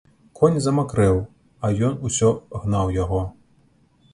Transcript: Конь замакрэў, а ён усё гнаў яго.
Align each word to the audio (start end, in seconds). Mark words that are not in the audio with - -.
Конь 0.37 0.55
замакрэў, 0.65 1.19
а 1.67 1.71
ён 1.89 1.93
усё 2.09 2.33
гнаў 2.65 2.87
яго. 3.03 3.21